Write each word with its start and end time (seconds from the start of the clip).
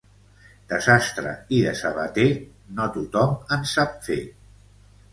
De 0.71 0.79
sastre 0.85 1.33
i 1.59 1.59
de 1.67 1.75
sabater, 1.83 2.27
no 2.81 2.91
tothom 2.99 3.39
en 3.59 3.71
sap 3.77 3.97
fer. 4.11 4.23